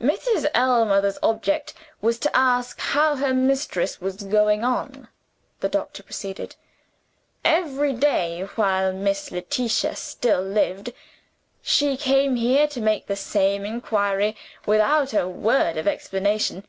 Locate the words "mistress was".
3.34-4.14